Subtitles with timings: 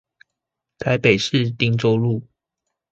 [0.79, 2.23] 台北市汀州路